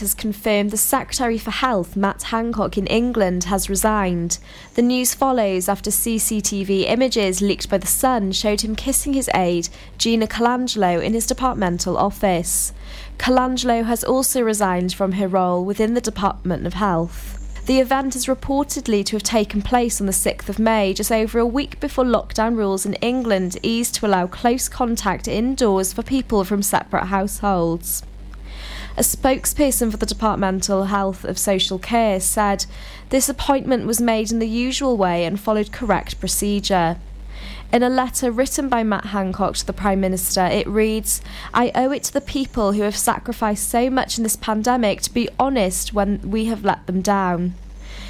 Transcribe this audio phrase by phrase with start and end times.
[0.00, 4.38] has confirmed the Secretary for Health, Matt Hancock, in England has resigned.
[4.74, 9.70] The news follows after CCTV images leaked by The Sun showed him kissing his aide,
[9.96, 12.74] Gina Coladangelo, in his departmental office.
[13.16, 17.64] Coladangelo has also resigned from her role within the Department of Health.
[17.64, 21.38] The event is reportedly to have taken place on the 6th of May, just over
[21.38, 26.44] a week before lockdown rules in England eased to allow close contact indoors for people
[26.44, 28.02] from separate households.
[28.98, 32.64] A spokesperson for the Departmental Health of Social Care said
[33.10, 36.96] this appointment was made in the usual way and followed correct procedure.
[37.70, 41.20] In a letter written by Matt Hancock to the Prime Minister, it reads
[41.52, 45.12] I owe it to the people who have sacrificed so much in this pandemic to
[45.12, 47.52] be honest when we have let them down.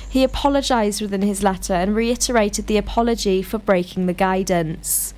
[0.08, 5.14] He apologised within his letter and reiterated the apology for breaking the guidance.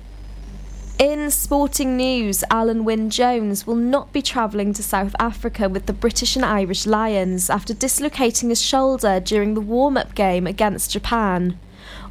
[0.99, 5.93] In sporting news, Alun Wyn Jones will not be travelling to South Africa with the
[5.93, 11.57] British and Irish Lions after dislocating his shoulder during the warm up game against Japan.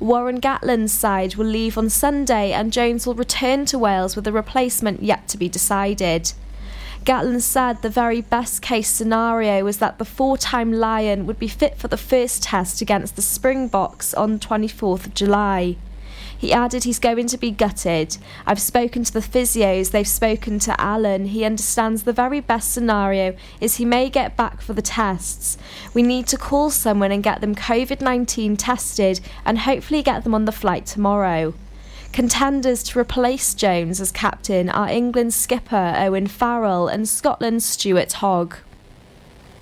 [0.01, 4.33] Warren Gatland's side will leave on Sunday and Jones will return to Wales with a
[4.33, 6.33] replacement yet to be decided.
[7.05, 11.47] Gatland said the very best case scenario was that the four time Lion would be
[11.47, 15.77] fit for the first test against the Springboks on 24th of July.
[16.39, 18.17] He added he's going to be gutted.
[18.47, 21.27] I've spoken to the physios, they've spoken to Alun.
[21.27, 25.59] He understands the very best scenario is he may get back for the tests.
[25.93, 30.35] We need to call someone and get them COVID 19 tested and hopefully get them
[30.35, 31.55] on the flight tomorrow.
[32.13, 38.57] Contenders to replace Jones as captain are England's skipper Owen Farrell and Scotland's Stuart Hogg.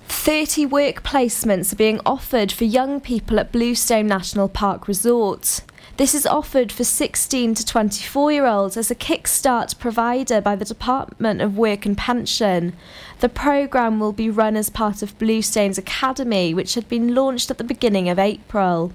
[0.07, 5.61] 30 work placements are being offered for young people at Bluestone National Park Resort.
[5.97, 10.63] This is offered for 16 to 24 year olds as a kickstart provider by the
[10.63, 12.73] Department of Work and Pension.
[13.19, 17.57] The programme will be run as part of Bluestone's Academy, which had been launched at
[17.57, 18.91] the beginning of April.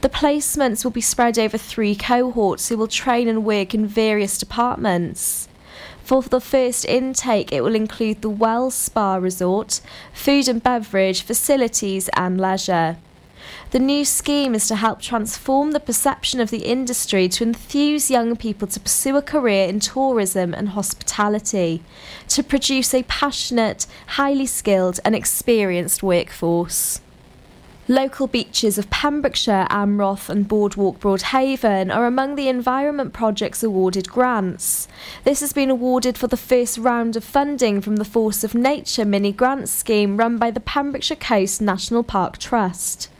[0.00, 4.38] The placements will be spread over three cohorts who will train and work in various
[4.38, 5.46] departments.
[6.04, 9.82] For the first intake, it will include the Wells Spa Resort,
[10.14, 12.96] food and beverage, facilities, and leisure.
[13.70, 18.36] The new scheme is to help transform the perception of the industry to enthuse young
[18.36, 21.82] people to pursue a career in tourism and hospitality,
[22.28, 27.00] to produce a passionate, highly skilled, and experienced workforce.
[27.88, 34.88] Local beaches of Pembrokeshire, Amroth, and Boardwalk Broadhaven are among the Environment Project's awarded grants.
[35.24, 39.04] This has been awarded for the first round of funding from the Force of Nature
[39.04, 43.10] mini grant scheme run by the Pembrokeshire Coast National Park Trust.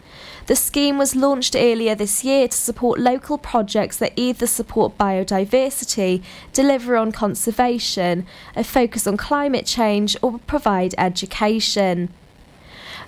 [0.46, 6.22] The scheme was launched earlier this year to support local projects that either support biodiversity,
[6.52, 12.10] deliver on conservation, a focus on climate change, or provide education.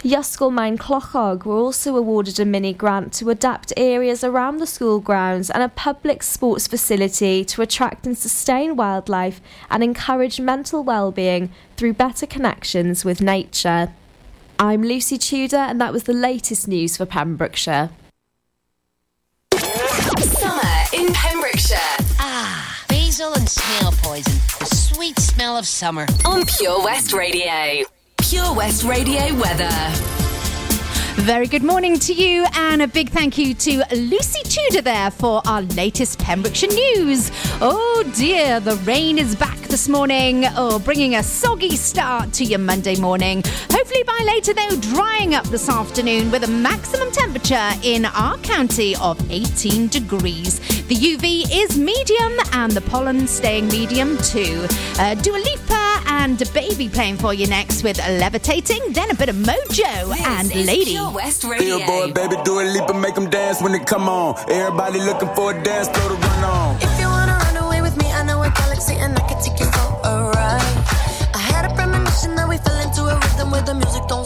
[0.03, 5.01] Ysgol Maen Clochog were also awarded a mini grant to adapt areas around the school
[5.01, 11.51] grounds and a public sports facility to attract and sustain wildlife and encourage mental well-being
[11.77, 13.93] through better connections with nature.
[14.59, 17.91] I'm Lucy Tudor, and that was the latest news for Pembrokeshire.
[19.53, 20.63] Summer
[20.95, 21.77] in Pembrokeshire.
[22.19, 24.33] Ah, basil and snail poison.
[24.59, 26.07] The sweet smell of summer.
[26.25, 27.85] On Pure West Radio.
[28.17, 29.69] Pure West Radio weather.
[31.17, 35.43] Very good morning to you, and a big thank you to Lucy Tudor there for
[35.47, 37.31] our latest Pembrokeshire news.
[37.61, 42.59] Oh dear, the rain is back this morning, oh, bringing a soggy start to your
[42.59, 43.43] Monday morning.
[43.71, 48.95] Hopefully, by later, though, drying up this afternoon with a maximum temperature in our county
[48.97, 50.59] of 18 degrees.
[50.87, 54.67] The UV is medium, and the pollen staying medium too.
[54.99, 59.37] Uh, Dua Lipa and DaBaby playing for you next with Levitating, then a bit of
[59.37, 60.93] Mojo This and is Lady.
[60.93, 61.79] Pure West Radio.
[61.79, 64.39] Billboard, baby, Dua Lipa and make them dance when they come on.
[64.51, 66.96] Everybody looking for a dance floor to run on.
[73.07, 74.26] We fell into a rhythm where the music don't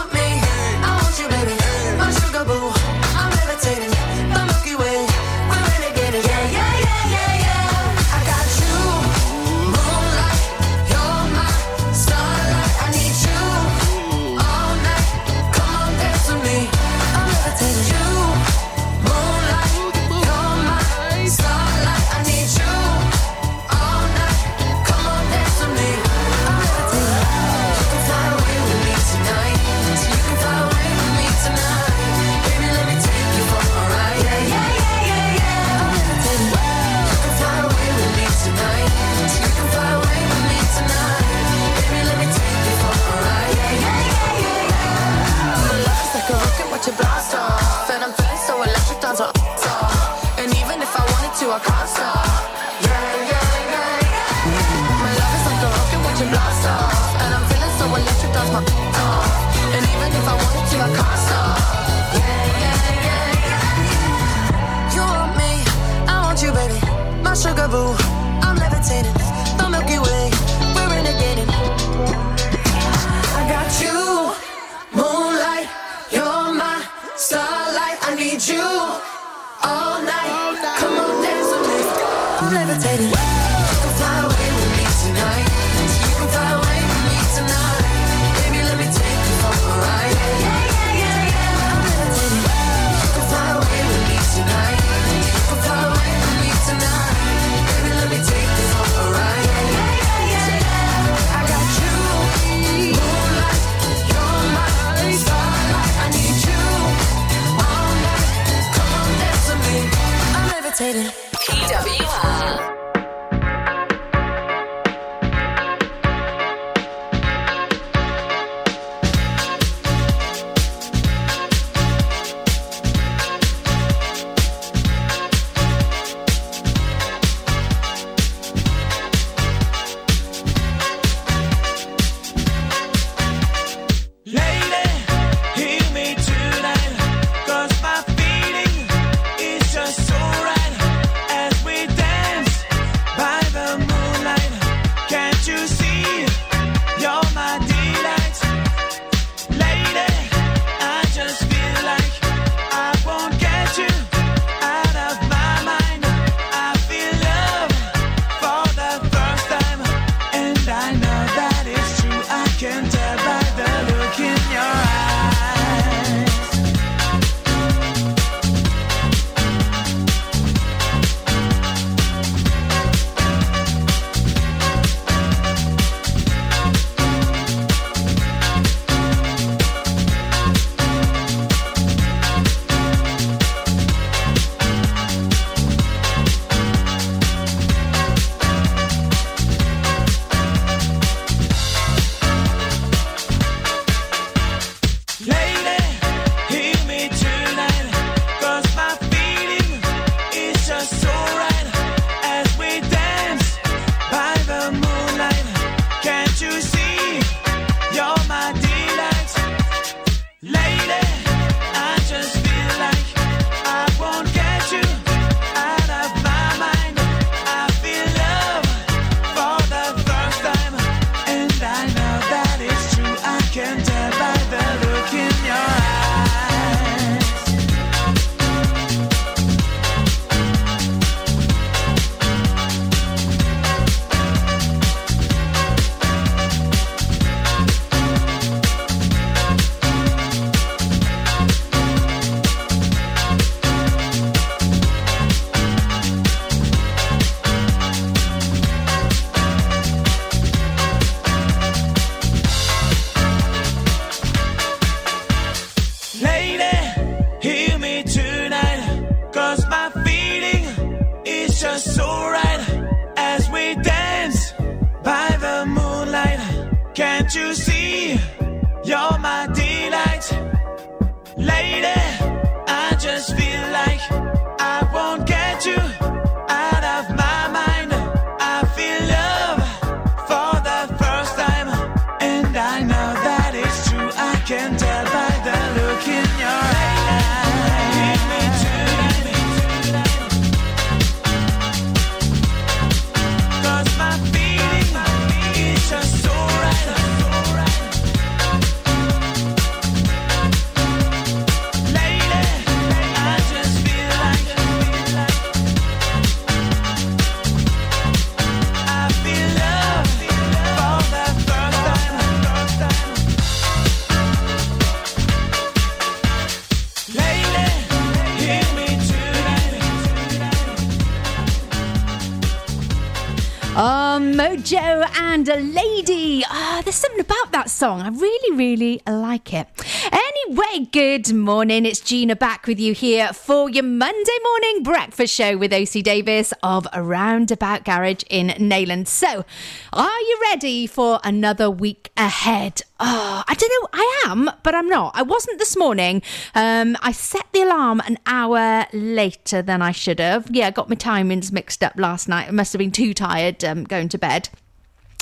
[327.81, 328.01] Song.
[328.01, 329.67] I really, really like it.
[330.11, 331.87] Anyway, good morning.
[331.87, 336.53] It's Gina back with you here for your Monday morning breakfast show with OC Davis
[336.61, 339.07] of Roundabout Garage in Neyland.
[339.07, 339.45] So,
[339.93, 342.83] are you ready for another week ahead?
[342.99, 343.89] Oh, I don't know.
[343.93, 345.13] I am, but I'm not.
[345.15, 346.21] I wasn't this morning.
[346.53, 350.47] Um, I set the alarm an hour later than I should have.
[350.51, 352.47] Yeah, I got my timings mixed up last night.
[352.47, 354.49] I must have been too tired um, going to bed.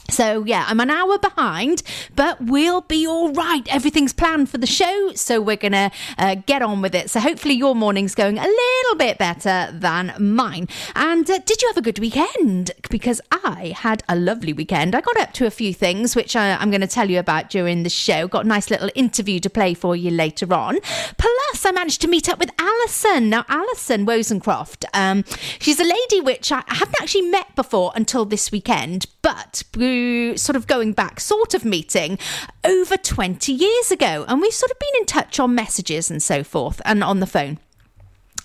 [0.10, 1.84] So, yeah, I'm an hour behind,
[2.16, 3.68] but we'll be all right.
[3.74, 7.10] Everything's planned for the show, so we're going to uh, get on with it.
[7.10, 10.68] So, hopefully, your morning's going a little bit better than mine.
[10.96, 12.72] And uh, did you have a good weekend?
[12.90, 14.96] Because I had a lovely weekend.
[14.96, 17.50] I got up to a few things, which I, I'm going to tell you about
[17.50, 18.28] during the show.
[18.28, 20.80] Got a nice little interview to play for you later on.
[21.18, 23.30] Plus, I managed to meet up with Alison.
[23.30, 25.24] Now, Alison Wozencroft, um,
[25.60, 29.99] she's a lady which I haven't actually met before until this weekend, but we
[30.36, 32.18] sort of going back, sort of meeting
[32.64, 34.26] over 20 years ago.
[34.28, 37.28] And we've sort of been in touch on messages and so forth and on the
[37.28, 37.60] phone.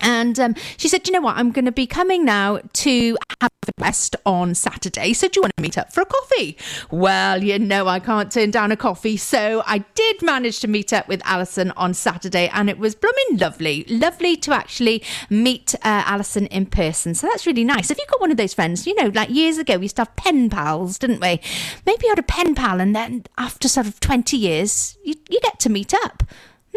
[0.01, 4.17] And um, she said, you know what, I'm going to be coming now to Haverford
[4.27, 5.13] on Saturday.
[5.13, 6.57] So do you want to meet up for a coffee?
[6.91, 9.17] Well, you know, I can't turn down a coffee.
[9.17, 13.39] So I did manage to meet up with Alison on Saturday and it was blooming
[13.39, 13.85] lovely.
[13.89, 17.15] Lovely to actually meet uh, Alison in person.
[17.15, 17.89] So that's really nice.
[17.89, 18.87] Have you got one of those friends?
[18.87, 21.41] You know, like years ago, we used to have pen pals, didn't we?
[21.87, 25.41] Maybe you had a pen pal and then after sort of 20 years, you, you
[25.41, 26.23] get to meet up.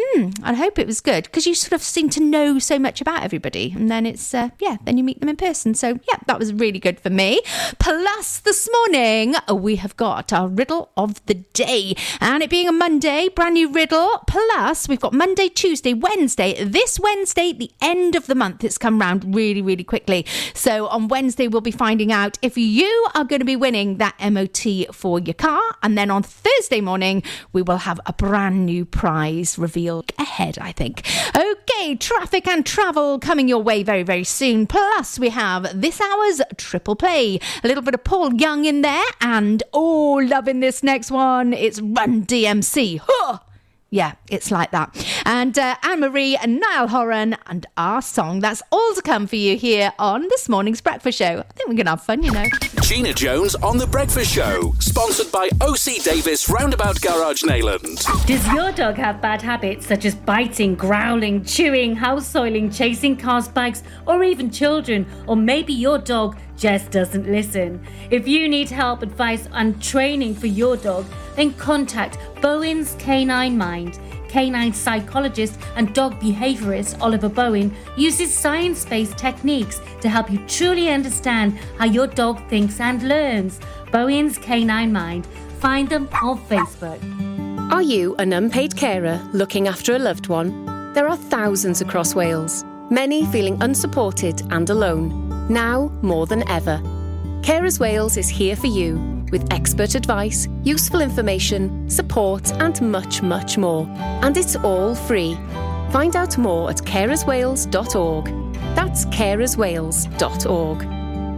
[0.00, 3.00] Hmm, I hope it was good because you sort of seem to know so much
[3.00, 5.74] about everybody, and then it's uh, yeah, then you meet them in person.
[5.74, 7.40] So yeah, that was really good for me.
[7.80, 12.72] Plus, this morning we have got our riddle of the day, and it being a
[12.72, 14.22] Monday, brand new riddle.
[14.28, 16.62] Plus, we've got Monday, Tuesday, Wednesday.
[16.62, 20.24] This Wednesday, the end of the month, it's come round really, really quickly.
[20.54, 24.14] So on Wednesday, we'll be finding out if you are going to be winning that
[24.20, 28.84] MOT for your car, and then on Thursday morning, we will have a brand new
[28.84, 31.06] prize revealed ahead, I think.
[31.34, 34.66] Okay, traffic and travel coming your way very, very soon.
[34.66, 37.40] Plus, we have this hour's triple play.
[37.64, 41.54] A little bit of Paul Young in there, and oh, loving this next one.
[41.54, 43.00] It's Run DMC.
[43.02, 43.38] Huh!
[43.90, 44.94] Yeah, it's like that.
[45.24, 48.40] And uh, Anne Marie and Niall Horan and our song.
[48.40, 51.38] That's all to come for you here on this morning's breakfast show.
[51.38, 52.44] I think we're going to have fun, you know.
[52.82, 58.26] Gina Jones on The Breakfast Show, sponsored by OC Davis Roundabout Garage Neyland.
[58.26, 63.48] Does your dog have bad habits such as biting, growling, chewing, house soiling, chasing cars,
[63.48, 65.06] bikes, or even children?
[65.26, 67.80] Or maybe your dog just doesn't listen?
[68.10, 73.98] If you need help, advice, and training for your dog, then contact Bowen's Canine Mind.
[74.28, 80.90] Canine psychologist and dog behaviorist Oliver Bowen uses science based techniques to help you truly
[80.90, 83.58] understand how your dog thinks and learns.
[83.90, 85.26] Bowen's Canine Mind.
[85.60, 87.00] Find them on Facebook.
[87.72, 90.66] Are you an unpaid carer looking after a loved one?
[90.94, 96.78] There are thousands across Wales, many feeling unsupported and alone, now more than ever.
[97.42, 103.58] Carers Wales is here for you with expert advice, useful information, support, and much, much
[103.58, 103.86] more.
[104.22, 105.34] And it's all free.
[105.90, 108.24] Find out more at carerswales.org.
[108.74, 110.78] That's carerswales.org.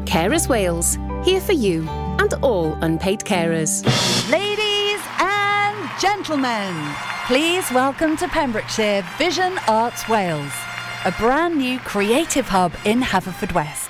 [0.07, 3.85] Carers Wales, here for you and all unpaid carers.
[4.31, 6.75] Ladies and gentlemen,
[7.27, 10.53] please welcome to Pembrokeshire Vision Arts Wales,
[11.05, 13.90] a brand new creative hub in Haverfordwest.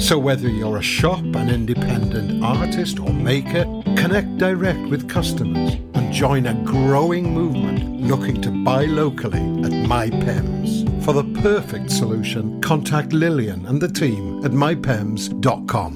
[0.00, 3.64] So, whether you're a shop, an independent artist, or maker,
[3.96, 11.04] connect direct with customers and join a growing movement looking to buy locally at MyPems.
[11.04, 15.92] For the perfect solution, contact Lillian and the team at mypems.com.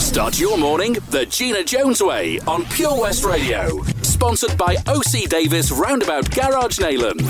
[0.00, 3.82] Start your morning the Gina Jones way on Pure West Radio.
[4.02, 7.20] Sponsored by OC Davis Roundabout Garage Neyland.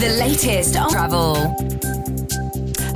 [0.00, 1.79] The latest on travel.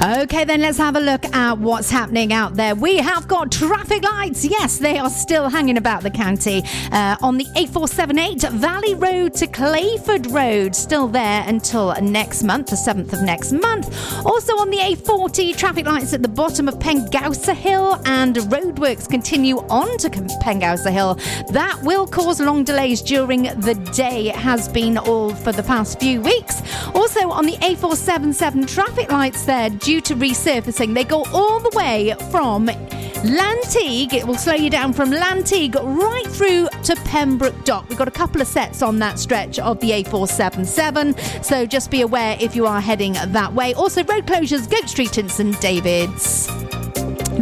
[0.02, 2.74] Okay, then let's have a look at what's happening out there.
[2.74, 4.44] We have got traffic lights.
[4.44, 6.62] Yes, they are still hanging about the county.
[6.90, 12.76] Uh, on the A478 Valley Road to Clayford Road, still there until next month, the
[12.76, 13.86] 7th of next month.
[14.26, 19.58] Also on the A40, traffic lights at the bottom of Pengausa Hill and roadworks continue
[19.68, 21.14] on to Pengausa Hill.
[21.52, 24.28] That will cause long delays during the day.
[24.28, 26.62] It has been all for the past few weeks.
[26.94, 30.94] Also on the A477, traffic lights there due to resurfacing.
[30.94, 34.14] They go all the way from Lantigue.
[34.14, 37.88] It will slow you down from Lantigue right through to Pembroke Dock.
[37.90, 42.00] We've got a couple of sets on that stretch of the A477, so just be
[42.00, 43.74] aware if you are heading that way.
[43.74, 46.46] Also, road closures, Goat Street and St David's.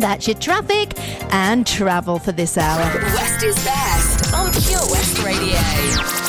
[0.00, 0.98] That's your traffic
[1.32, 3.00] and travel for this hour.
[3.14, 6.21] West is best on Pure West Radio.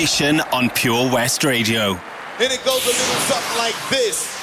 [0.00, 1.92] Nation on Pure West Radio.
[2.38, 4.35] And it goes a little something like this.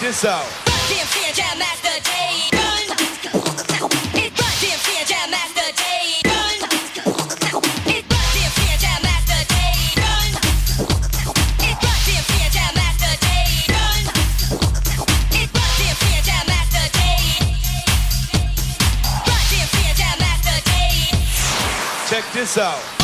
[0.00, 0.46] This out.
[22.10, 22.99] Check this out.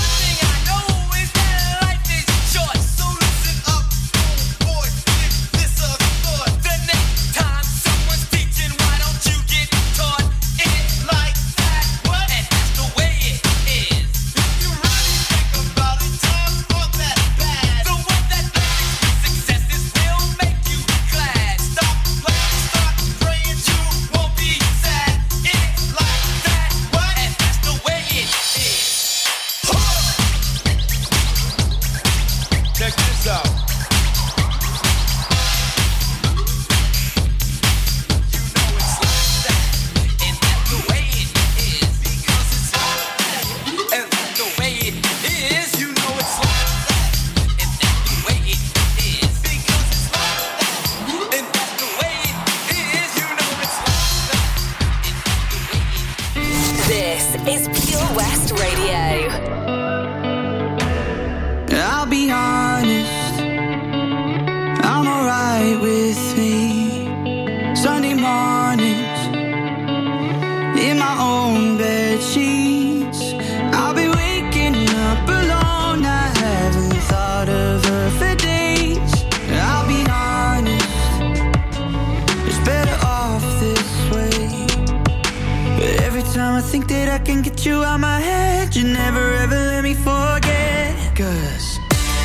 [86.77, 90.93] Think that I can get you out my head, you never ever let me forget.
[91.17, 91.79] Cause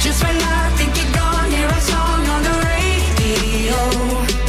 [0.03, 4.40] just when I think you're gone, hear a song on the radio.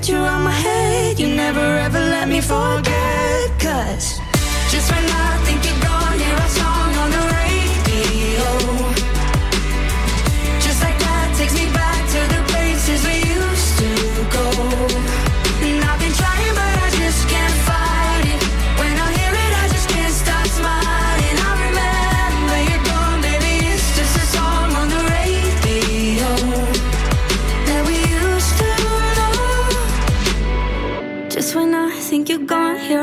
[0.00, 2.99] Get you out my head, you never ever let me forget.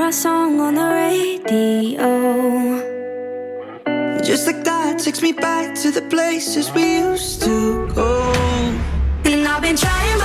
[0.08, 2.08] A song on the radio.
[4.24, 8.32] Just like that takes me back to the places we used to go.
[9.26, 10.17] And I've been trying,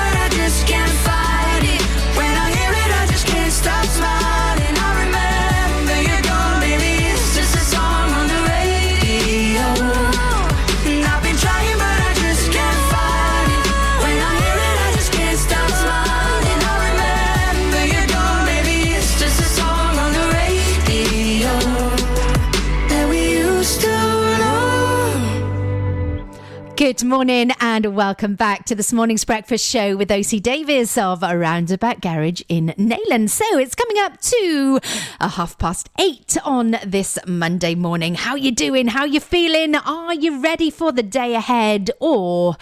[26.92, 31.38] Good morning and welcome back to this morning's breakfast show with OC Davis of a
[31.38, 33.30] Roundabout Garage in Neyland.
[33.30, 34.78] So it's coming up to
[35.18, 38.14] a half past eight on this Monday morning.
[38.14, 38.88] How you doing?
[38.88, 39.74] How you feeling?
[39.74, 42.58] Are you ready for the day ahead or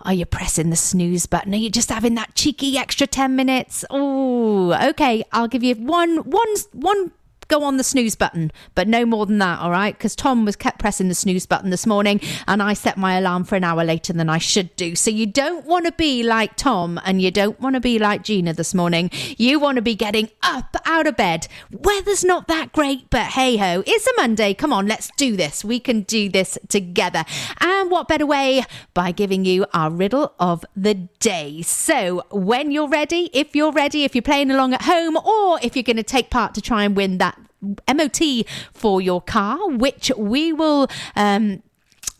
[0.00, 1.54] are you pressing the snooze button?
[1.54, 3.84] Are you just having that cheeky extra 10 minutes?
[3.90, 5.22] Oh, okay.
[5.30, 7.12] I'll give you one, one, one
[7.48, 9.96] go on the snooze button, but no more than that, all right?
[9.96, 13.44] Because Tom was kept pressing the snooze button this morning, and I set my alarm
[13.44, 14.94] for an hour later than I should do.
[14.94, 18.22] So you don't want to be like Tom, and you don't want to be like
[18.22, 19.10] Gina this morning.
[19.36, 21.48] You want to be getting up out of bed.
[21.70, 24.54] Weather's not that great, but hey ho, it's a Monday.
[24.54, 25.64] Come on, let's do this.
[25.64, 27.24] We can do this together.
[27.60, 31.62] And what better way by giving you our riddle of the day?
[31.62, 35.76] So when you're ready, if you're ready, if you're playing along at home, or if
[35.76, 40.10] you're going to take part to try and win that MOT for your car, which
[40.16, 41.62] we will um,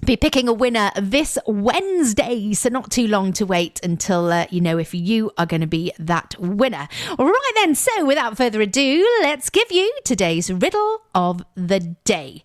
[0.05, 4.61] be picking a winner this Wednesday, so not too long to wait until uh, you
[4.61, 6.89] know if you are going to be that winner.
[7.19, 12.43] All right, then, so without further ado, let's give you today's riddle of the day.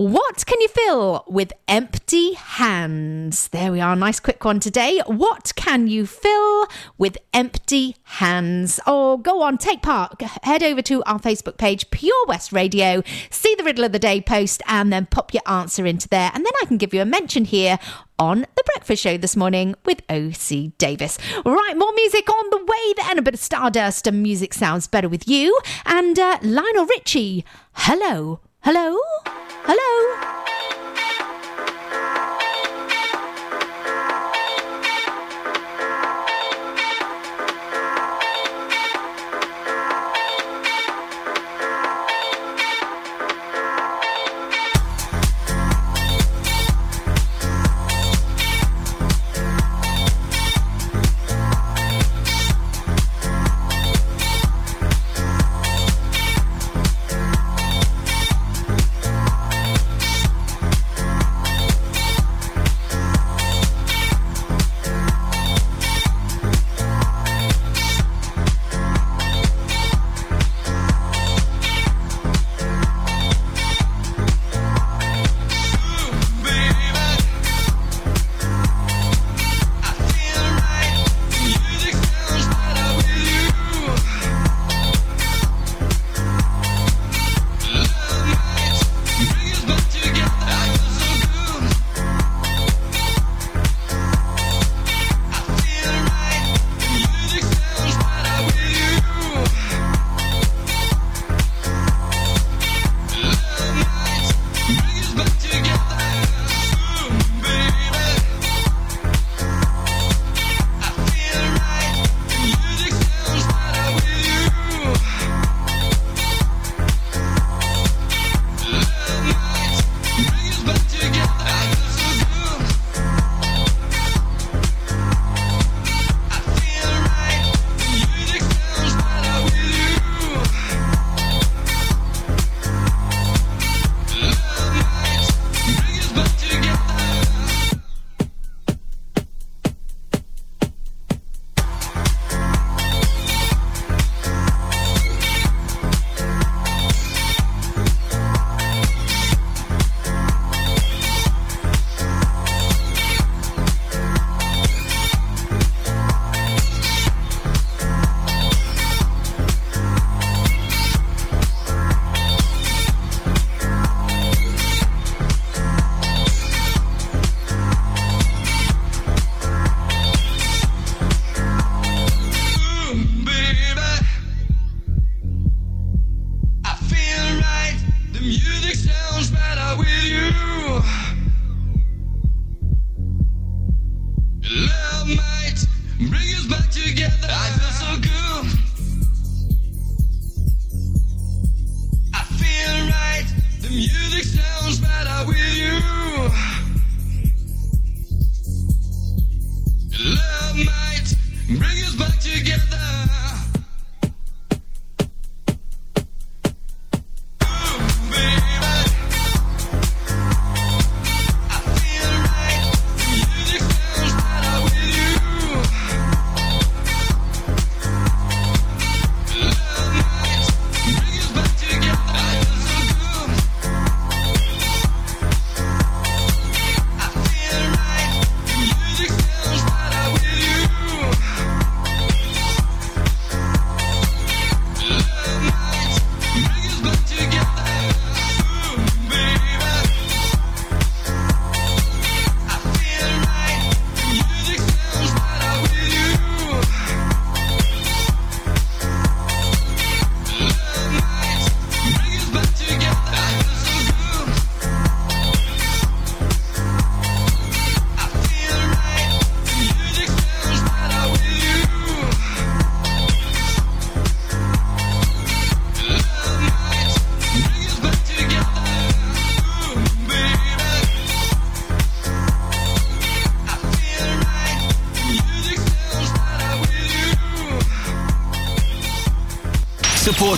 [0.00, 3.48] What can you fill with empty hands?
[3.48, 5.02] There we are, nice quick one today.
[5.04, 8.80] What can you fill with empty hands?
[8.86, 10.18] Oh, go on, take part.
[10.42, 14.22] Head over to our Facebook page, Pure West Radio, see the riddle of the day
[14.22, 16.30] post, and then pop your answer into there.
[16.32, 17.78] And then I can give you a mention here
[18.18, 21.18] on the breakfast show this morning with OC Davis.
[21.44, 23.18] Right, more music on the way then.
[23.18, 25.60] A bit of stardust and music sounds better with you.
[25.84, 28.40] And uh, Lionel Richie, hello.
[28.62, 28.98] Hello?
[29.64, 30.39] Hello?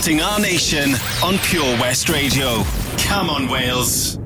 [0.03, 2.63] Supporting our nation on Pure West Radio.
[2.97, 4.19] Come on, Wales.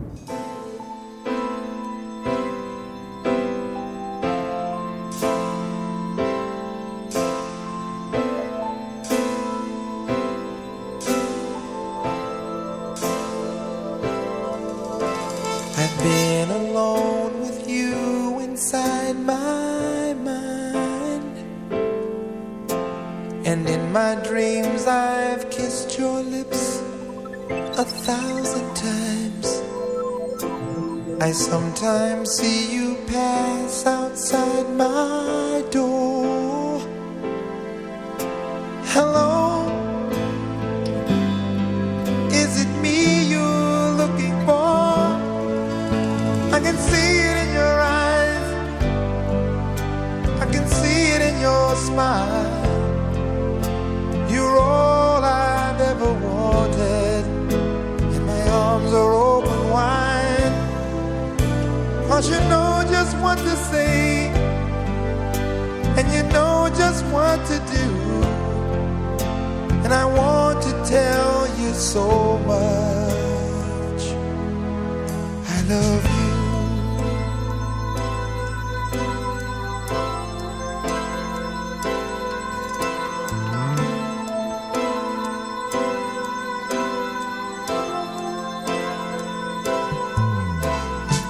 [75.68, 76.28] Love you.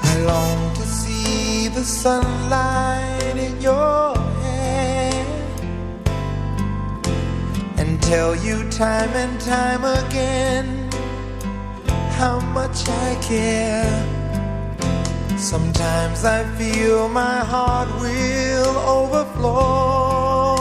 [0.04, 5.26] I long to see the sunlight in your hair
[7.78, 10.90] and tell you time and time again
[12.20, 13.97] how much I care.
[15.54, 20.58] Sometimes I feel my heart will overflow.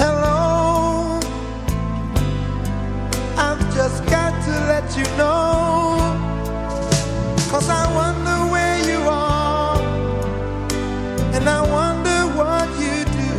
[0.00, 1.20] Hello,
[3.38, 6.00] I've just got to let you know.
[7.48, 9.80] Cause I wonder where you are,
[11.32, 13.34] and I wonder what you do.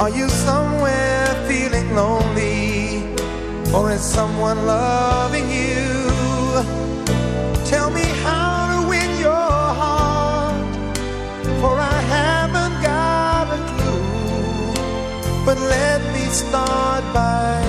[0.00, 3.04] Are you somewhere feeling lonely,
[3.74, 5.31] or is someone loving
[16.32, 17.61] start by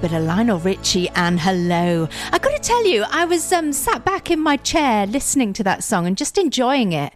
[0.00, 2.08] bit of Lionel Richie and Hello.
[2.32, 5.64] I got to tell you, I was um, sat back in my chair listening to
[5.64, 7.12] that song and just enjoying it.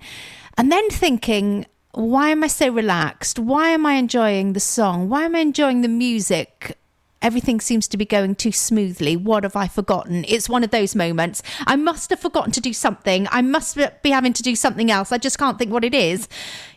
[0.58, 3.38] And then thinking, why am I so relaxed?
[3.38, 5.08] Why am I enjoying the song?
[5.08, 6.76] Why am I enjoying the music?
[7.22, 9.16] Everything seems to be going too smoothly.
[9.16, 10.26] What have I forgotten?
[10.28, 11.42] It's one of those moments.
[11.66, 13.26] I must have forgotten to do something.
[13.30, 15.10] I must be having to do something else.
[15.10, 16.28] I just can't think what it is.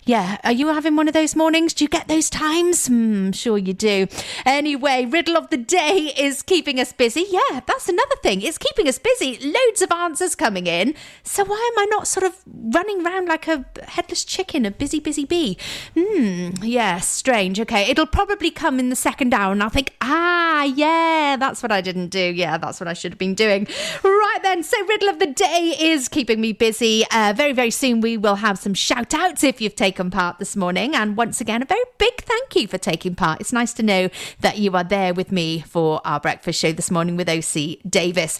[0.08, 1.74] Yeah, are you having one of those mornings?
[1.74, 2.88] Do you get those times?
[2.88, 4.08] Hmm, sure you do.
[4.46, 7.26] Anyway, riddle of the day is keeping us busy.
[7.30, 8.42] Yeah, that's another thing.
[8.42, 9.38] It's keeping us busy.
[9.38, 10.96] Loads of answers coming in.
[11.24, 15.02] So why am I not sort of running around like a headless chicken, a busy,
[15.02, 15.58] busy bee?
[15.94, 17.60] Hmm, yeah, strange.
[17.60, 21.74] Okay, it'll probably come in the second hour and I'll think, ah, yeah, that's what
[21.74, 22.32] I didn't do.
[22.34, 23.68] Yeah, that's what I should have been doing.
[24.06, 27.04] Right then, so riddle of the day is keeping me busy.
[27.12, 30.38] Uh, very, very soon we will have some shout outs if you've taken taken part
[30.38, 30.96] this morning.
[30.96, 33.42] And once again, a very big thank you for taking part.
[33.42, 34.10] It's nice to know
[34.42, 38.40] that you are there with me for our breakfast show this morning with OC Davis.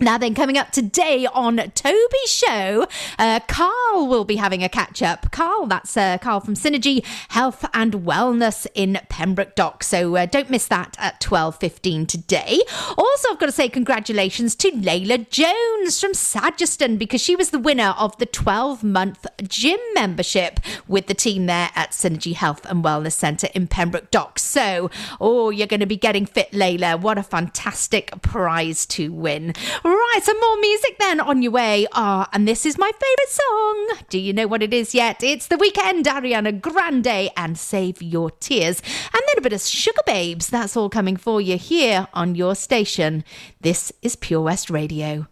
[0.00, 2.86] Now, then, coming up today on Toby's show,
[3.18, 5.30] uh, Carl will be having a catch up.
[5.30, 9.84] Carl, that's uh, Carl from Synergy Health and Wellness in Pembroke Dock.
[9.84, 12.60] So uh, don't miss that at twelve fifteen today.
[12.96, 17.58] Also, I've got to say congratulations to Layla Jones from Sageston because she was the
[17.58, 22.82] winner of the twelve month gym membership with the team there at Synergy Health and
[22.82, 24.38] Wellness Centre in Pembroke Dock.
[24.38, 24.90] So,
[25.20, 26.98] oh, you're going to be getting fit, Layla.
[26.98, 29.52] What a fantastic prize to win.
[29.90, 31.84] Right, some more music then on your way.
[31.94, 33.88] Ah, and this is my favourite song.
[34.08, 35.20] Do you know what it is yet?
[35.20, 38.80] It's The Weeknd, Ariana Grande, and Save Your Tears.
[39.12, 40.46] And then a bit of Sugababes.
[40.46, 43.24] That's all coming for you here on your station.
[43.62, 45.26] This is Pure West Radio.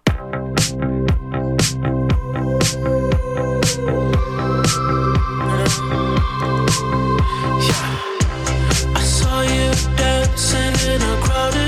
[8.92, 11.67] I saw you dancing in a crowded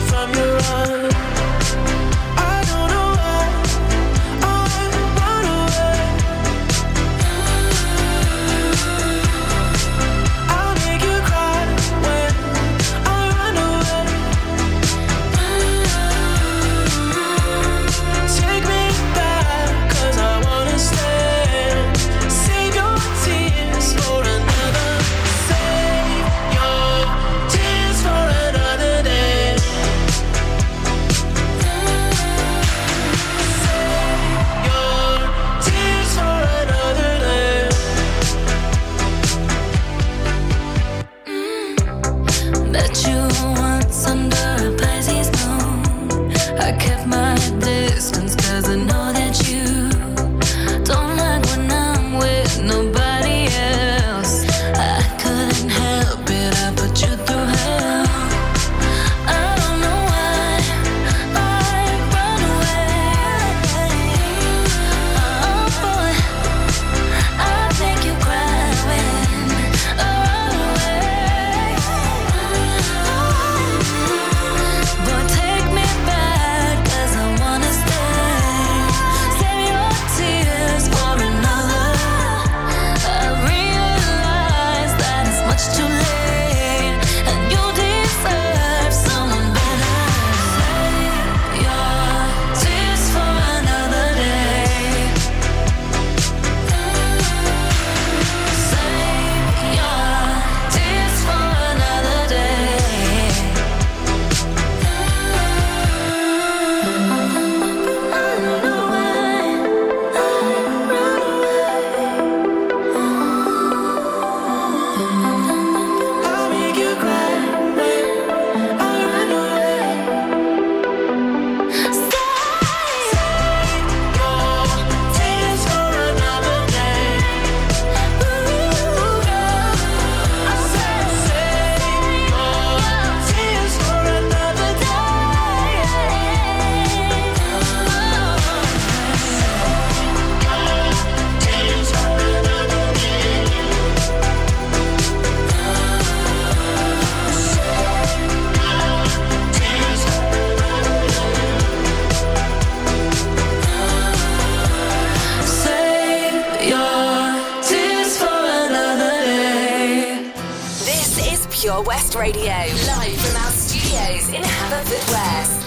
[161.81, 165.59] Pure West Radio, live from our studios in Haverfordwest.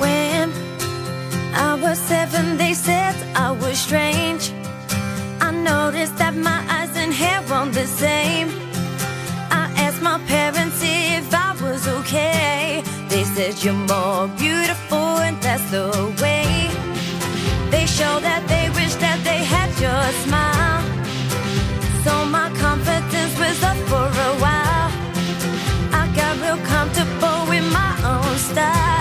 [0.00, 0.52] When
[1.54, 4.52] I was seven, they said I was strange.
[5.40, 8.48] I noticed that my eyes and hair weren't the same.
[9.50, 12.82] I asked my parents if I was okay.
[13.08, 14.75] They said you're more beautiful,
[15.56, 16.68] that's the way.
[17.70, 20.82] They show that they wish that they had your smile.
[22.04, 24.90] So my confidence was up for a while.
[26.00, 28.95] I got real comfortable with my own style.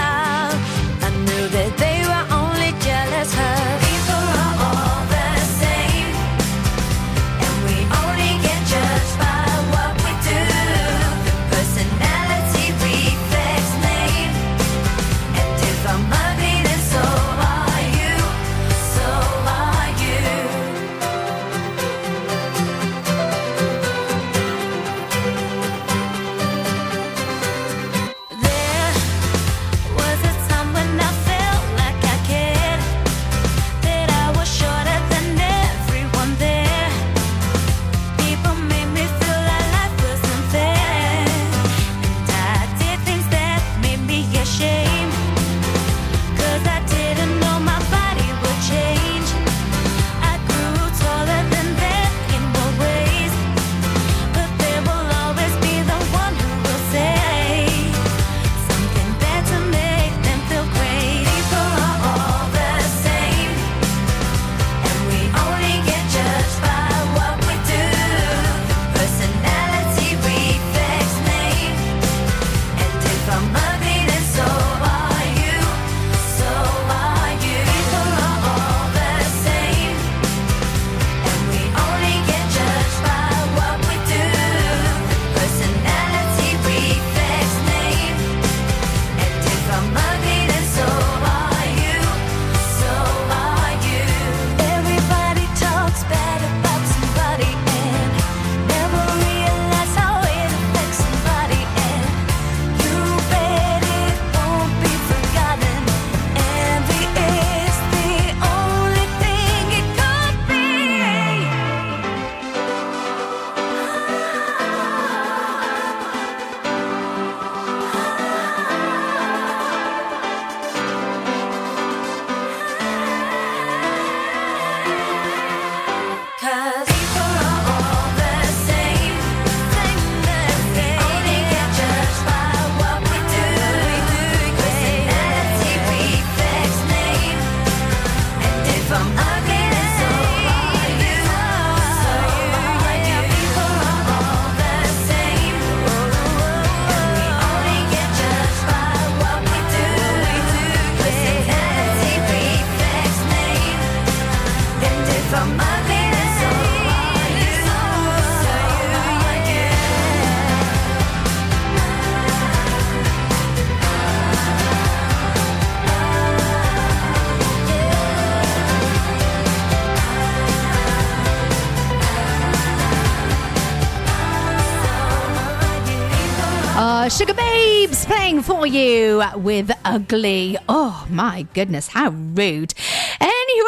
[177.05, 180.57] Ah, Sugababes playing for you with Ugly.
[180.67, 182.73] Oh my goodness, how rude.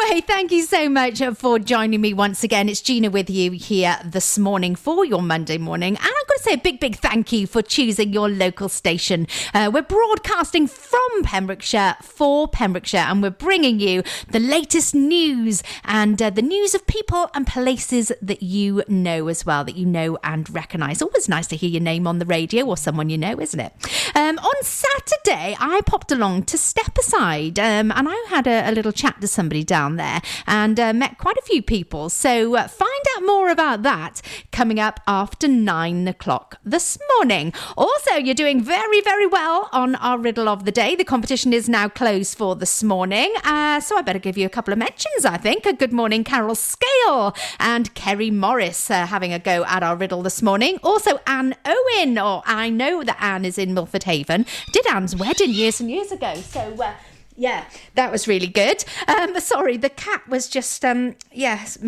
[0.00, 2.68] Anyway, thank you so much for joining me once again.
[2.68, 5.96] It's Gina with you here this morning for your Monday morning.
[5.96, 9.26] And I've got to say a big, big thank you for choosing your local station.
[9.54, 16.20] Uh, we're broadcasting from Pembrokeshire for Pembrokeshire, and we're bringing you the latest news and
[16.22, 20.16] uh, the news of people and places that you know as well, that you know
[20.22, 21.02] and recognise.
[21.02, 23.72] Always nice to hear your name on the radio or someone you know, isn't it?
[24.14, 28.72] Um, on Saturday, I popped along to Step Aside um, and I had a, a
[28.72, 32.08] little chat to somebody down there and uh, met quite a few people.
[32.08, 34.22] So uh, find out more about that
[34.52, 37.52] coming up after nine o'clock this morning.
[37.76, 40.94] Also, you're doing very, very well on our riddle of the day.
[40.94, 43.32] The competition is now closed for this morning.
[43.44, 45.66] Uh, so I better give you a couple of mentions, I think.
[45.66, 50.22] A good morning, Carol Scale and Kerry Morris uh, having a go at our riddle
[50.22, 50.78] this morning.
[50.82, 54.46] Also, Anne Owen, or I know that Anne is in Milford Haven.
[54.72, 56.34] Did Anne's wedding years and years ago.
[56.34, 56.94] So, uh,
[57.38, 57.64] yeah,
[57.94, 58.84] that was really good.
[59.06, 61.78] Um, sorry, the cat was just, um, yes,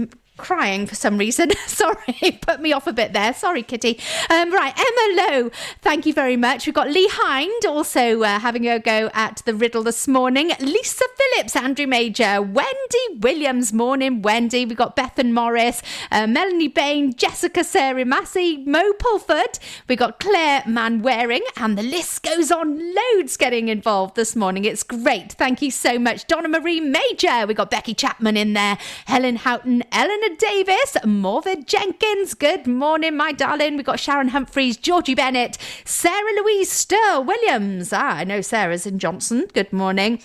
[0.41, 1.51] crying for some reason.
[1.67, 3.33] Sorry, put me off a bit there.
[3.35, 3.99] Sorry, Kitty.
[4.29, 5.51] Um, right, Emma Lowe,
[5.83, 6.67] thank you very much.
[6.67, 10.53] We've got Lee Hind also uh, having a go at the riddle this morning.
[10.61, 14.65] Lisa Phillips, Andrew Major, Wendy Williams, morning, Wendy.
[14.65, 19.59] We've got Bethan Morris, uh, Melanie Bain, Jessica Sarah Massey, Mo Pulford.
[19.89, 22.95] We've got Claire Manwaring, and the list goes on.
[22.95, 24.65] Loads getting involved this morning.
[24.65, 25.33] It's great.
[25.33, 26.27] Thank you so much.
[26.27, 27.47] Donna Marie Major.
[27.47, 32.35] We've got Becky Chapman in there, Helen Houghton, Eleanor Davis, Morvid Jenkins.
[32.35, 33.77] Good morning, my darling.
[33.77, 37.93] We've got Sharon Humphreys, Georgie Bennett, Sarah Louise Stir Williams.
[37.93, 39.47] Ah, I know Sarah's in Johnston.
[39.53, 40.21] Good morning.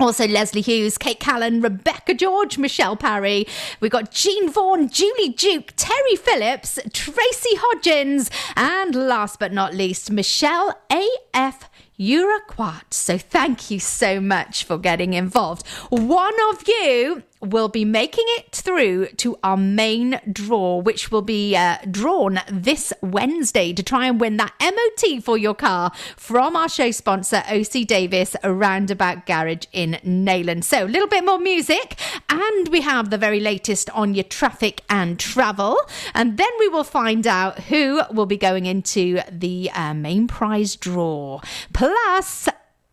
[0.00, 3.46] Also, Leslie Hughes, Kate Callan, Rebecca George, Michelle Parry.
[3.80, 10.12] We've got Jean Vaughan, Julie Duke, Terry Phillips, Tracy Hodgins, and last but not least,
[10.12, 11.68] Michelle A.F.
[11.98, 12.92] Uraquat.
[12.92, 15.66] So thank you so much for getting involved.
[15.90, 21.56] One of you will be making it through to our main draw, which will be
[21.56, 26.68] uh, drawn this Wednesday to try and win that MOT for your car from our
[26.68, 30.64] show sponsor, OC Davis Roundabout Garage in Neyland.
[30.64, 34.82] So, a little bit more music, and we have the very latest on your traffic
[34.88, 35.76] and travel.
[36.14, 40.76] And then we will find out who will be going into the uh, main prize
[40.76, 41.40] draw.
[41.72, 42.48] Plus,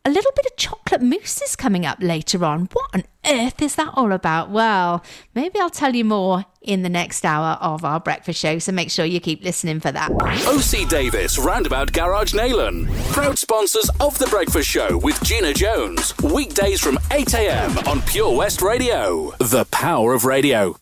[0.05, 2.69] a little bit of chocolate mousse is coming up later on.
[2.73, 4.51] What on earth is that all about?
[4.51, 5.03] Well,
[5.33, 8.91] maybe I'll tell you more in the next hour of our breakfast show, so make
[8.91, 10.11] sure you keep listening for that.
[10.11, 12.87] OC Davis Roundabout Garage Neyland.
[13.11, 16.15] Proud sponsors of The Breakfast Show with Gina Jones.
[16.19, 19.31] Weekdays from 8am on Pure West Radio.
[19.39, 20.75] The power of radio.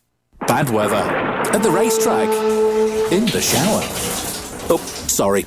[0.48, 0.96] Bad weather.
[0.96, 2.28] At the racetrack.
[3.14, 3.84] In the shower.
[4.70, 5.46] Oh, sorry.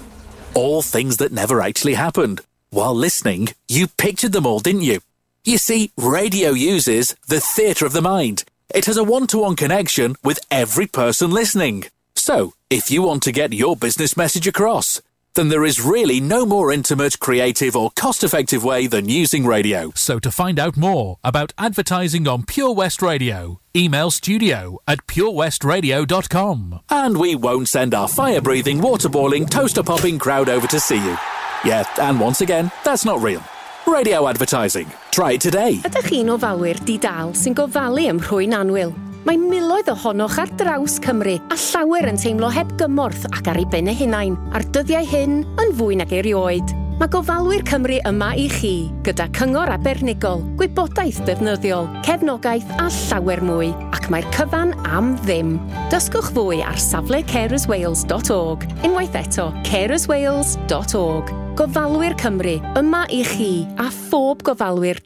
[0.55, 2.41] All things that never actually happened.
[2.71, 5.01] While listening, you pictured them all, didn't you?
[5.45, 8.45] You see, radio uses the theatre of the mind.
[8.75, 11.85] It has a one to one connection with every person listening.
[12.17, 15.01] So, if you want to get your business message across,
[15.37, 19.93] then there is really no more intimate, creative, or cost effective way than using radio.
[19.95, 26.81] So to find out more about advertising on Pure West Radio, email studio at purewestradio.com.
[26.91, 30.97] And we won't send our fire breathing, water boiling, toaster popping crowd over to see
[30.97, 31.17] you.
[31.65, 33.43] Yeah, and once again, that's not real.
[33.87, 34.91] Radio advertising.
[35.11, 35.81] Try it today.
[35.87, 38.91] Ydych chi'n ofalwyr di-dal sy'n gofalu ym rhwy'n anwyl?
[39.27, 43.67] Mae miloedd ohonoch ar draws Cymru a llawer yn teimlo heb gymorth ac ar ei
[43.71, 46.75] ben eu hunain, a'r dyddiau hyn yn fwy nag erioed.
[47.01, 48.75] Mae gofalwyr Cymru yma i chi,
[49.07, 55.57] gyda cyngor abernigol, gwybodaeth defnyddiol, cefnogaeth a llawer mwy, ac mae'r cyfan am ddim.
[55.95, 61.35] Dysgwch fwy ar safle carerswales.org, unwaith eto carerswales.org.
[61.57, 65.01] Gofalwyr Cymru, yma i chi a phob gofalwyr.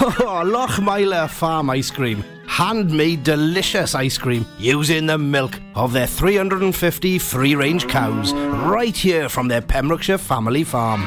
[0.00, 2.24] oh, oh Lochmeyler Farm Ice Cream.
[2.46, 9.28] Handmade delicious ice cream using the milk of their 350 free range cows right here
[9.28, 11.06] from their Pembrokeshire family farm.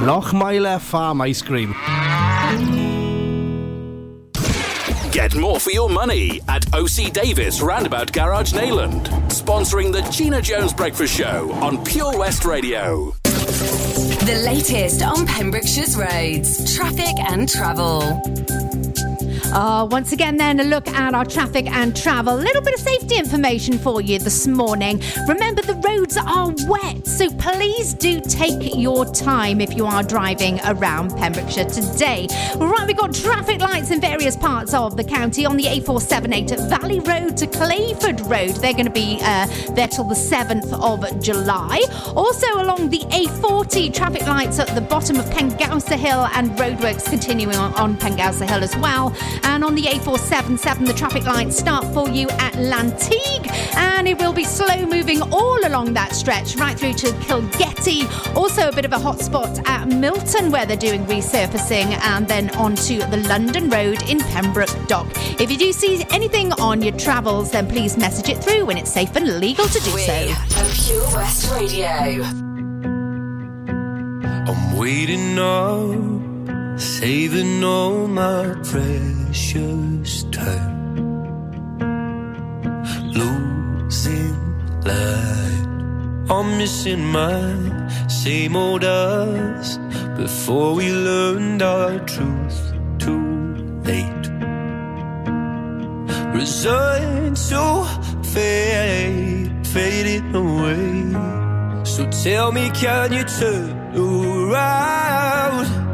[0.00, 1.74] Lochmeyler Farm Ice Cream.
[5.12, 10.72] Get more for your money at OC Davis Roundabout Garage Neyland, Sponsoring the Gina Jones
[10.72, 13.12] Breakfast Show on Pure West Radio.
[13.22, 18.22] The latest on Pembrokeshire's roads, traffic and travel.
[19.52, 22.34] Uh, once again, then, a look at our traffic and travel.
[22.34, 25.02] A little bit of safety information for you this morning.
[25.26, 30.60] Remember, the roads are wet, so please do take your time if you are driving
[30.66, 32.28] around Pembrokeshire today.
[32.58, 36.68] Right, we've got traffic lights in various parts of the county on the A478 at
[36.68, 38.50] Valley Road to Clayford Road.
[38.50, 41.82] They're going to be uh, there till the 7th of July.
[42.14, 47.56] Also, along the A40, traffic lights at the bottom of Pengausa Hill and roadworks continuing
[47.56, 49.12] on, on Hill as well.
[49.44, 54.32] And on the A477, the traffic lights start for you at Llanteg, and it will
[54.32, 58.06] be slow moving all along that stretch, right through to Kilgetty.
[58.36, 62.50] Also, a bit of a hot spot at Milton, where they're doing resurfacing, and then
[62.56, 65.06] onto the London Road in Pembroke Dock.
[65.40, 68.90] If you do see anything on your travels, then please message it through when it's
[68.90, 70.12] safe and legal to do so.
[70.12, 72.24] Are Pure West Radio.
[74.46, 76.29] I'm waiting up,
[76.80, 80.96] saving all my precious time.
[83.12, 84.34] Losing
[84.84, 85.66] light,
[86.30, 89.76] I'm missing my same old us
[90.16, 94.26] before we learned our truth too late.
[96.34, 97.84] Resigned to
[98.24, 101.84] fade, fading away.
[101.84, 105.89] So tell me, can you turn around?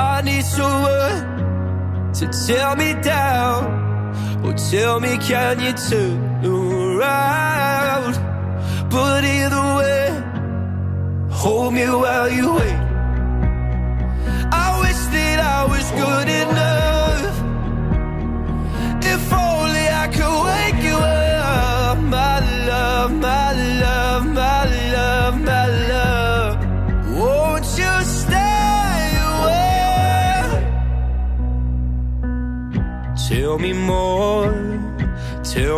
[0.00, 3.60] I need someone to tear me down.
[4.42, 8.14] Or tell me, can you turn around?
[8.90, 10.06] But either way,
[11.30, 12.80] hold me while you wait.
[14.64, 15.00] I wish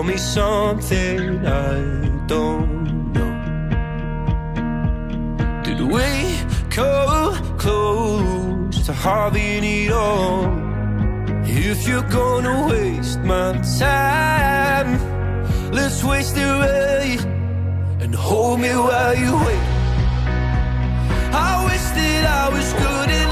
[0.03, 3.33] tell me something I don't know.
[5.63, 6.39] Did we
[6.71, 10.45] come close to having it all?
[11.45, 14.91] If you're gonna waste my time,
[15.71, 17.21] let's waste it right
[18.01, 19.67] and hold me while you wait.
[21.49, 23.32] I wish that I was good enough.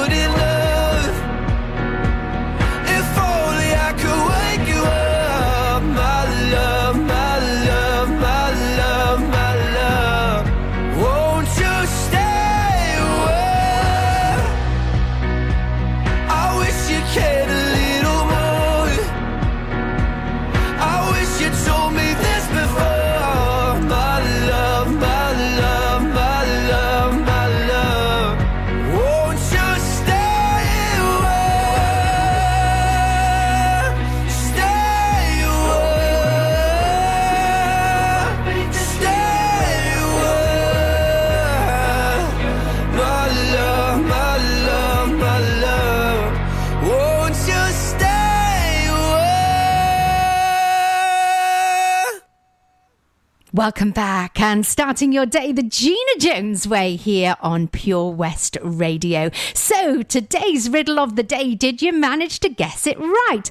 [53.71, 59.31] Welcome back and starting your day the Gina Jones way here on Pure West Radio.
[59.53, 63.49] So, today's riddle of the day, did you manage to guess it right?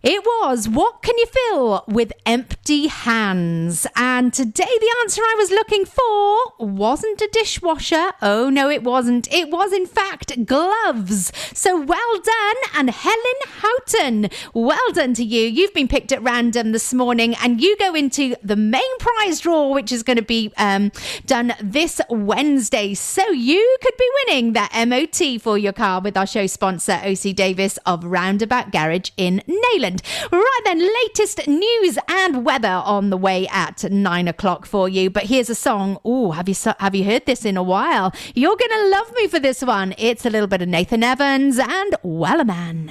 [0.00, 3.84] It was, what can you fill with empty hands?
[3.96, 8.12] And today the answer I was looking for wasn't a dishwasher.
[8.22, 9.26] Oh, no, it wasn't.
[9.32, 11.32] It was, in fact, gloves.
[11.52, 12.56] So well done.
[12.76, 15.42] And Helen Houghton, well done to you.
[15.42, 19.74] You've been picked at random this morning and you go into the main prize draw,
[19.74, 20.92] which is going to be um,
[21.26, 22.94] done this Wednesday.
[22.94, 27.34] So you could be winning that MOT for your car with our show sponsor, OC
[27.34, 29.88] Davis of Roundabout Garage in Neyland.
[30.30, 35.10] Right then, latest news and weather on the way at nine o'clock for you.
[35.10, 35.98] But here's a song.
[36.04, 38.12] Oh, have you have you heard this in a while?
[38.34, 39.94] You're gonna love me for this one.
[39.98, 42.90] It's a little bit of Nathan Evans and Wellerman.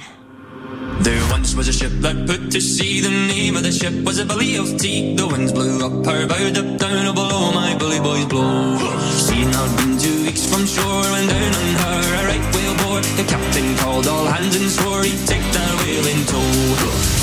[1.00, 3.00] There once was a ship that put to sea.
[3.00, 5.14] The name of the ship was a Billy of Tea.
[5.14, 8.78] The winds blew up her bow, up down below my bully boys blow.
[9.26, 13.02] She had been two weeks from shore when down on her a right whale bore.
[13.18, 16.52] The captain called all hands and swore he'd take that whale in tow.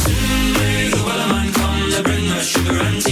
[0.04, 3.05] Soon may the wellerman come to bring us sugar and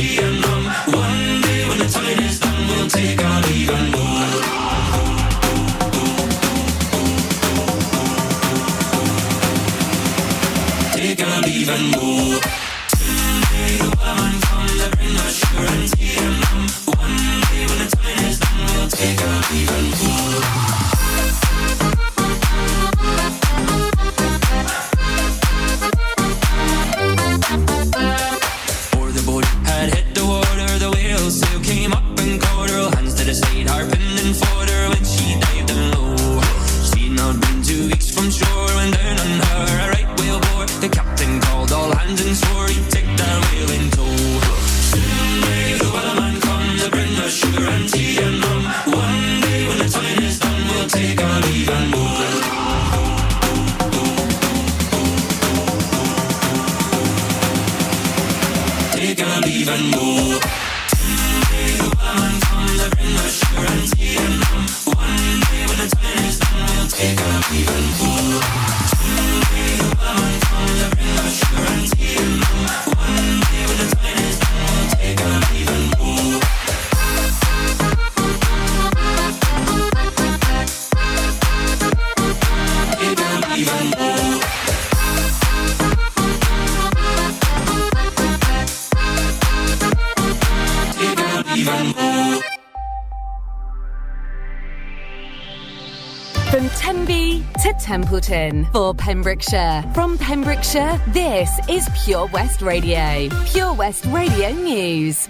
[97.93, 99.83] Templeton for Pembrokeshire.
[99.93, 103.29] From Pembrokeshire, this is Pure West Radio.
[103.45, 105.29] Pure West Radio News.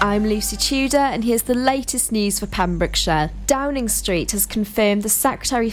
[0.00, 3.30] I'm Lucy Tudor, and here's the latest news for Pembrokeshire.
[3.46, 5.68] Downing Street has confirmed the Secretary